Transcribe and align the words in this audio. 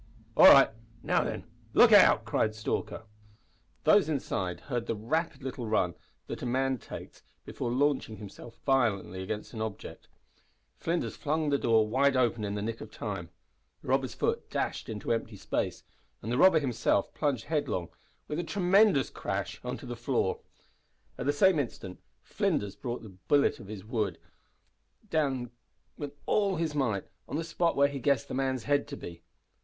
"All 0.35 0.45
right. 0.47 0.71
Now 1.03 1.23
then, 1.23 1.43
look 1.75 1.91
out!" 1.91 2.25
cried 2.25 2.55
Stalker. 2.55 3.03
Those 3.83 4.09
inside 4.09 4.61
heard 4.61 4.87
the 4.87 4.95
rapid 4.95 5.43
little 5.43 5.67
run 5.67 5.93
that 6.25 6.41
a 6.41 6.45
man 6.47 6.79
takes 6.79 7.21
before 7.45 7.69
launching 7.69 8.17
himself 8.17 8.57
violently 8.65 9.21
against 9.21 9.53
an 9.53 9.61
object. 9.61 10.07
Flinders 10.75 11.15
flung 11.15 11.51
the 11.51 11.59
door 11.59 11.87
wide 11.87 12.17
open 12.17 12.43
in 12.43 12.55
the 12.55 12.63
nick 12.63 12.81
of 12.81 12.89
time. 12.89 13.29
The 13.83 13.89
robber's 13.89 14.15
foot 14.15 14.49
dashed 14.49 14.89
into 14.89 15.11
empty 15.13 15.35
space, 15.35 15.83
and 16.23 16.31
the 16.31 16.37
robber 16.39 16.57
himself 16.59 17.13
plunged 17.13 17.45
headlong, 17.45 17.89
with 18.27 18.39
a 18.39 18.43
tremendous 18.43 19.11
crash, 19.11 19.61
on 19.63 19.75
the 19.77 19.95
floor. 19.95 20.39
At 21.19 21.27
the 21.27 21.31
same 21.31 21.59
instant 21.59 21.99
Flinders 22.23 22.75
brought 22.75 23.03
his 23.03 23.11
billet 23.27 23.59
of 23.59 23.69
wood 23.91 24.17
down 25.11 25.51
with 25.95 26.13
all 26.25 26.55
his 26.55 26.73
might 26.73 27.07
on 27.29 27.35
the 27.35 27.43
spot 27.43 27.75
where 27.75 27.87
he 27.87 27.99
guessed 27.99 28.29
the 28.29 28.33
man's 28.33 28.63
head 28.63 28.87
to 28.87 28.97
be. 28.97 29.21